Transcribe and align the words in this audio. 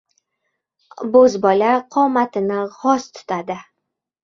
Bo‘zbola 1.17 1.69
qomatini 1.97 2.59
g‘oz 2.81 3.09
tutadi. 3.21 3.61